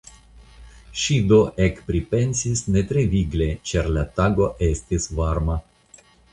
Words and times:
Ŝi 1.01 1.17
do 1.31 1.37
ekpripensis 1.65 2.65
ne 2.77 2.83
tre 2.93 3.05
vigle 3.13 3.51
ĉar 3.73 3.93
la 3.99 4.09
tago 4.19 4.51
estis 4.73 5.11
varma. 5.23 5.63